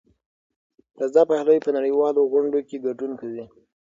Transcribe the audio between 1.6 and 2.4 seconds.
په نړیوالو